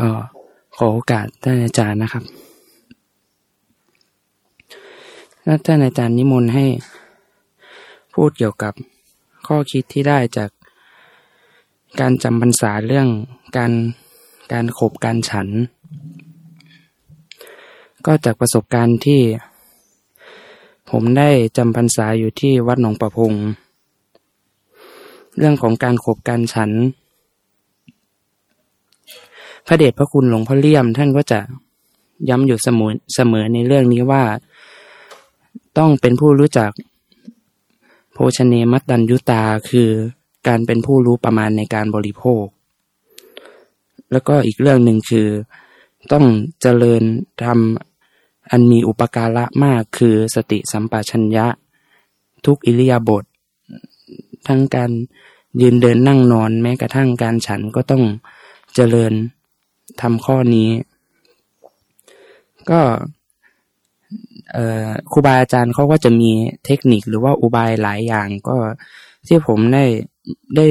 [0.00, 0.10] ก็
[0.76, 2.24] ขอโอกาสท่านอาจารย์นะครับ
[5.66, 6.66] ท่านอาจารย์นิมนต์ให้
[8.14, 8.74] พูดเกี่ยวกับ
[9.46, 10.50] ข้อคิดที่ได้จาก
[12.00, 13.08] การจำพรรษาเรื่อง
[13.56, 13.72] การ
[14.52, 15.48] การขบการฉัน
[18.06, 19.20] ก็จากประสบการณ์ที่
[20.90, 23.32] ผมได้จำพรรษาอยู่ที่วัดหนองประพง
[25.38, 26.70] เรื่องของการขบการฉัน
[29.66, 31.40] พระเดชพระคุณหลวงพ่อเลี่ยม ท่านก็จะ
[32.28, 34.22] ย้ำอยู่เสมอเสมอในเรื่องนี้ว่า
[35.78, 36.70] ต้องเป็นผู้รู้จัก
[38.12, 39.88] โภชเนมัตดัญยุตาคือ
[40.46, 42.44] การเป็นผู้รู้ประมาณในการบริโภค
[44.12, 45.28] แล้วก็อีกเรื่องหนึ่งคือ
[46.12, 46.24] ต้อง
[46.60, 47.02] เจริญ
[47.44, 51.46] ทำอันมีอุปการะมากคือสติสัมปชัญญะ
[52.46, 53.24] ทุกอิริยาบถ
[54.48, 54.90] ทั้งการ
[55.60, 58.02] ยืนเดินนั่งนอนแม้กระทั่งการฉันก็ต้อง
[58.74, 59.12] เจริญ
[60.00, 60.70] ทำข้อนี้
[62.70, 62.80] ก็
[65.12, 66.30] ครูบาอาจารย์เขาก็จะมี
[66.64, 68.56] เทคนิคหรือว่าอุบายหลายอย่างก็
[69.26, 69.84] ที่ผมได้
[70.56, 70.66] ได้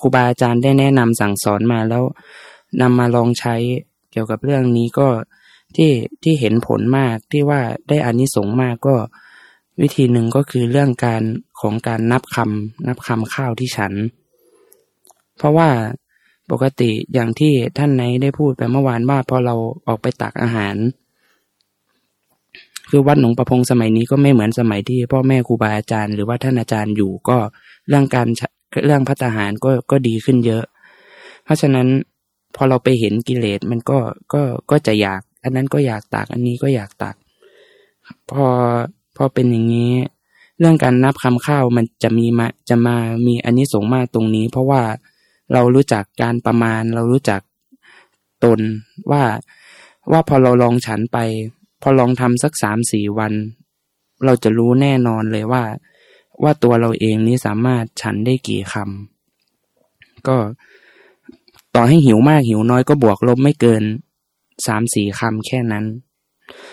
[0.00, 2.04] ครูบาอาจารย์ได้แนะนำสั่งสอนมาแล้ว
[2.80, 3.54] นำมาลองใช้
[4.12, 5.08] เกี่ยวกับเรื่องนี้ก็
[5.76, 5.90] ที่
[6.22, 8.96] ที่เห็นผลมากที่ว่าได้อานิสงส์มากก็
[9.80, 11.22] วิธีหนึ่งก็คือเรื่องการ
[11.60, 13.92] ของการนับคำนับคำข้าวที่ฉัน
[15.36, 15.68] เพราะว่า
[16.50, 19.54] ปกติอย่างที่ท่านไหนได้พูดไปเมื่อวานว่าพอเรา
[19.86, 20.76] ออกไปตักอาหาร
[22.90, 27.38] คือวัดหนองประพงสมัยนี้ก็ไม่เหมือนสมัยที่พ่อแม่ครูบาอาจารย์ หรือว่าท่านอาจารย์อยู่ก็
[27.88, 28.28] เรื่องการ
[28.86, 30.64] เรื่องพัฒหารก็ก็ดีขึ้นเยอะ
[31.44, 31.86] เพราะฉะนั้น
[32.56, 33.98] พอเราไปเห็นกิเลสมันก็
[34.32, 37.16] ก็ก็จะอยาก อันนั้นก็อยากตักอันนี้ก็อยากตัก
[38.30, 38.46] พอ
[39.16, 39.92] พอเป็นอย่างนี้
[40.58, 44.82] เรื่องการนับคำข้าวมันจะมีมาจะมามีอันนี้สงมากตรงนี้ เพราะว่า
[45.52, 47.40] เรารู้จักการประมาณ เรารู้จัก
[48.44, 48.60] ตน
[49.10, 49.24] ว่า
[50.12, 51.18] ว่าพอเราลองฉันไป
[51.82, 53.32] พอลองทำสักสามสี่วัน
[54.24, 55.62] เราจะรู้แน่นอนเลยว่า
[56.42, 60.36] ว่าตัวเราเองนี้สามารถฉันได้กี่คำก็
[61.74, 63.82] ต่อให้หิวมากหิวน้อยก็บวกลบไม่เกิน
[64.66, 65.84] สามสี่คำแค่นั้น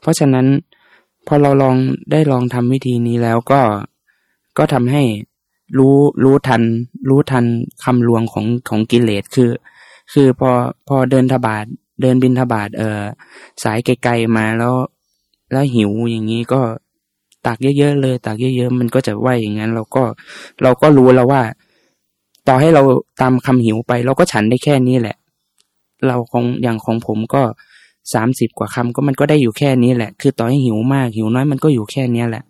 [0.00, 0.46] เพราะฉะนั้น
[1.26, 1.76] พอเราลอง
[2.10, 3.60] ได้ลองทำวิธีนี้แล้วก็
[4.58, 5.02] ก็ทำให้
[5.78, 6.62] รู้รู้ทัน
[7.08, 7.44] รู้ทัน
[7.84, 9.50] คำลวงของของกิเลสคือ
[10.12, 10.50] คือพอ
[10.88, 11.64] พอเดินทบาท
[12.02, 13.02] เดินบินทบาทเออ
[13.62, 14.74] สายไกลๆมาแล้ว
[15.52, 16.60] แล้วหิวอย่างนี้ก็
[17.46, 20.02] ตักเยอะๆเลย ตักเยอะๆมันก็จะไหวอย่างนั้น เราก็
[20.62, 21.42] เราก็รู้แล้วว่า
[22.48, 22.82] ต่อให้เรา
[23.20, 25.16] ตามคำหิวไป เราก็ฉันได้แค่นี้แหละ
[26.06, 27.42] เราของอย่างของผมก็
[28.14, 32.44] สามสิบกว่าคำก็มันก็ได้อยู่แค่นี้แหละ คือต่อให้หิวมากหิวน้อยมันก็อยู่แค่เนี้ยแหละ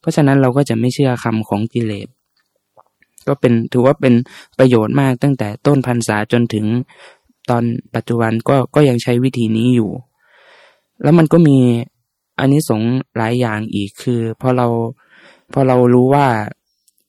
[0.00, 2.08] เพราะฉะนั้นเราก็จะไม่เชื่อคำของกิเลส
[3.28, 4.14] ก็เป็นถือว่าเป็น
[4.58, 6.66] ประโยชน์มากตั้งแต่ต้นพรรษาจนถึง
[7.50, 9.90] ตอนปัจจุบันก็ก็ยังใช้วิธีนี้อยู่
[11.02, 11.58] แล้วมันก็มี
[12.38, 12.82] อันนี้สง
[13.16, 14.66] หลายอย่างอีกคือพอเรา
[15.52, 16.26] พอเรารู้ว่า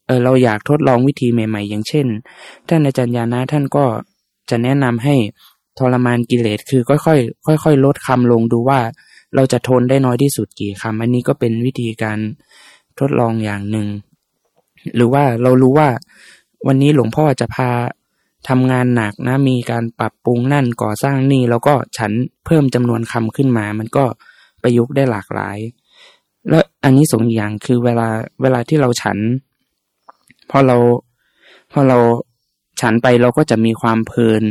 [0.08, 2.08] เออเราอยากทดลองวิธีใหม่ๆ อย่างเช่น
[2.68, 3.86] ท่านอาจารย์ยานะท่านก็
[4.50, 5.16] จะแนะนำให้
[5.80, 8.80] ทรมานกิเลสคือค่อยๆค่อยๆลดคำลงดูว่า
[9.36, 12.20] เราจะทนได้น้อยที่สุดกี่คำอันนี้ก็เป็นวิธีการ
[13.00, 13.88] ทดลองอย่างหนึ่ง
[14.96, 15.90] หรือว่าเรารู้ว่า
[16.68, 17.70] วันนี้หลวงพ่อจะพา
[18.50, 22.12] ทำงานหนักนะมีการปรับปรุงนั่นก่อสร้างนี่ แล้วก็ฉัน
[22.46, 24.06] เพิ่มจำนวนคำขึ้นมา มันก็
[24.62, 25.58] ประยุกต์ได้หลากหลาย
[26.50, 28.08] แล้วอันนี้สองอย่างคือเวลา
[28.42, 29.18] เวลาที่เราฉัน
[30.50, 30.78] พอเรา
[31.72, 31.98] พอเรา
[32.82, 34.44] ฉันไปเราก็จะมีความเพลิน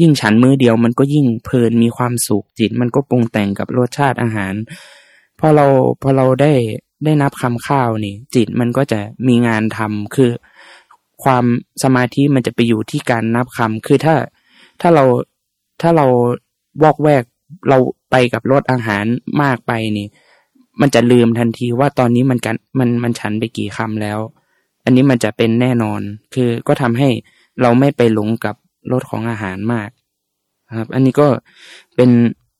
[0.00, 4.54] ยิ่งฉันมือเดียวมันก็ยิ่งเพลินมีความสุขจิต มันก็ปรุงแต่งกับรสชาติอาหาร
[5.38, 5.66] พอเรา
[6.02, 6.52] พอเราได้
[7.04, 10.30] ได้นับคำข้าวนี่ จิตมันก็จะมีงานทำคือ
[11.24, 11.44] ความ
[11.82, 14.14] สมาธิมันจะไปอยู่ที่การนับคำคือถ้า
[14.80, 15.04] ถ้าเรา
[15.80, 16.06] ถ้าเรา
[16.82, 17.24] วอกแวก
[17.68, 17.78] เรา
[18.10, 19.04] ไปกับรสอาหาร
[19.42, 20.08] มากไปนี่
[20.80, 24.18] มันจะลืมทันทีว่าตอนนี้มันกันมันมันฉันไปกี่คำแล้ว
[24.84, 26.00] อันนี้มันจะเป็นแน่นอน
[26.34, 27.08] คือก็ทำให้
[27.62, 28.54] เราไม่ไปหลงกับ
[28.92, 29.90] รสของอาหารมาก
[30.78, 31.28] ครับ อันนี้ก็
[31.94, 32.10] เป็น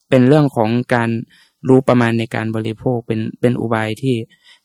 [0.09, 1.11] เป็นเรื่องของการ
[1.69, 4.17] รู้ประมาณในการบริโภคเป็นเป็นอุบายที่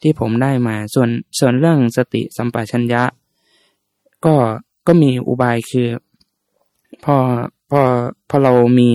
[0.01, 1.09] ที่ผมได้มาส่วน
[1.39, 3.03] ส่วนเรื่องสติสัมปชัญญะ
[4.25, 4.35] ก็
[4.87, 5.87] ก็มีอุบายคือ
[7.03, 7.15] พอ
[7.69, 7.81] พอ
[8.29, 8.89] พอเรามี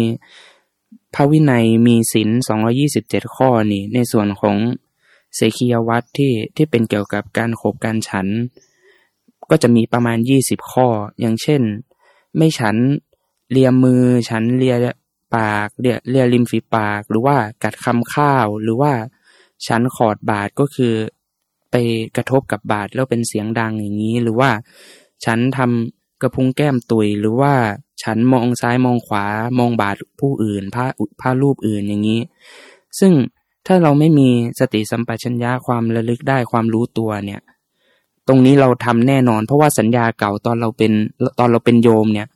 [1.15, 4.57] พระวินัยมีศีลสองยี่สิบเจ็ดข้อนี่ ในส่วนของ
[5.35, 8.27] เสขียวัตรที่ที่เป็นเกี่ยวกับการขบการฉัน
[9.51, 10.87] ก็จะมีประมาณยี่สิบข้อ
[11.21, 11.63] อย่างเช่น
[12.37, 12.77] ไม่ฉัน
[13.51, 14.75] เลียมือฉันเลีย
[15.37, 18.93] ปากเลียเลียริมฝีปาก หรือว่ากัดคำข้าว หรือว่า
[19.67, 20.95] ฉันขอดบาดก็คือ
[21.71, 21.75] ไป
[22.17, 24.51] กระทบกับบาดแล้วเป็นเสียงดังอย่างนี้ หรือว่า
[25.25, 27.53] ฉันทำกระพุ้งแก้มตุยหรือว่า
[28.03, 29.25] ฉันมองซ้ายมองขวา
[29.59, 30.87] มองบาทผู้อื่นพระ
[31.21, 32.21] พระรูปอื่นอย่างนี้
[32.99, 33.13] ซึ่ง
[33.67, 34.29] ถ้าเราไม่มี
[34.61, 37.41] สติสัมปชัญญะความระลึกได้ความรู้ตัวเนี่ย
[38.29, 40.93] ตรงนี้เราทำแน่นอน เพราะว่าสัญญาเก่าตอนเราเป็น
[41.39, 42.29] ตอนเราเป็นโยมเนี่ย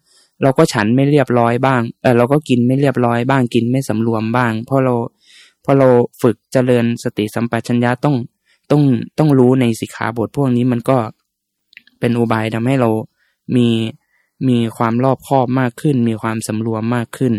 [0.43, 4.94] เราก็ฉันไม่เรียบร้อยบ้างเออเราก็กินไม่เรียบร้อยบ้างกินไม่สำรวมบ้าง เพราะเรา
[5.62, 5.89] เพอเรา
[6.23, 8.17] ฝึกเจริญสติสัมปชัญญะต้อง
[8.71, 8.83] ต้อง
[9.19, 10.99] ต้องรู้ในสิกขาบทพวกนี้มันก็
[12.00, 12.91] เป็นอุบายทำให้เรา
[13.56, 13.69] มี
[14.49, 17.35] มีความรอบคอบมากขึ้น มีความสำรวมมากขึ้น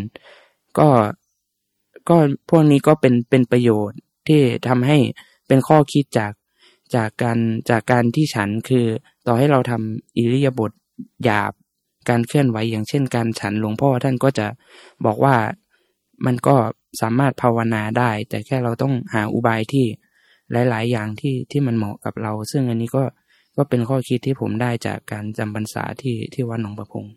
[0.80, 0.90] ก็
[2.10, 2.18] ก็
[2.50, 4.98] พวกนี้ก็เป็นเป็นประโยชน์ที่ทำให้
[5.48, 6.34] เป็นข้อคิดจาก
[6.96, 7.38] จากการ
[7.70, 8.86] จากการที่ฉันคือ
[9.26, 10.72] ต่อให้เราทำอิริยาบถ
[11.24, 11.54] หยาบ
[12.10, 14.48] การเคลื่อนไหวอย่างเช่นการฉันหลวงพ่อท่านก็จะ
[15.06, 15.36] บอกว่า
[16.26, 16.56] มันก็
[17.02, 19.86] สามารถภาวนาได้ แต่แค่เราต้องหาอุบายที่
[20.52, 23.04] หลาย ๆ อย่างที่ที่มันเหมาะกับเรา ซึ่งอันนี้ก็
[23.58, 27.14] ก็เป็นข้อคิดที่ผมได้จากการจำพรรษาที่ที่วัดหนองประพงษ์